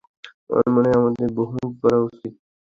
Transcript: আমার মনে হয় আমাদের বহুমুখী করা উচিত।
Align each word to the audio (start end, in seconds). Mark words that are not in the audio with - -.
আমার 0.49 0.67
মনে 0.75 0.87
হয় 0.89 0.99
আমাদের 0.99 1.29
বহুমুখী 1.37 1.77
করা 1.81 1.97
উচিত। 2.07 2.33